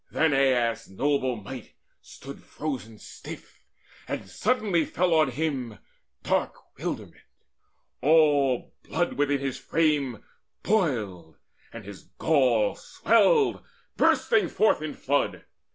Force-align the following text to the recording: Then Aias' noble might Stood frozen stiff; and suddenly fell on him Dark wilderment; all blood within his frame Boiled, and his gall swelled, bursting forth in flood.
Then 0.09 0.33
Aias' 0.33 0.89
noble 0.89 1.35
might 1.35 1.73
Stood 2.01 2.43
frozen 2.43 2.97
stiff; 2.97 3.59
and 4.07 4.27
suddenly 4.27 4.83
fell 4.83 5.13
on 5.13 5.29
him 5.29 5.77
Dark 6.23 6.55
wilderment; 6.79 7.21
all 8.01 8.73
blood 8.81 9.13
within 9.13 9.37
his 9.37 9.59
frame 9.59 10.23
Boiled, 10.63 11.37
and 11.71 11.85
his 11.85 12.05
gall 12.17 12.73
swelled, 12.73 13.61
bursting 13.95 14.49
forth 14.49 14.81
in 14.81 14.95
flood. 14.95 15.45